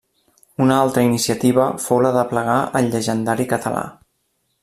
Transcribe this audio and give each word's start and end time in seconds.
Una 0.63 0.77
altra 0.85 1.03
iniciativa 1.09 1.67
fou 1.83 2.01
la 2.05 2.13
d’aplegar 2.17 2.57
el 2.81 2.91
Llegendari 2.95 3.49
català. 3.55 3.87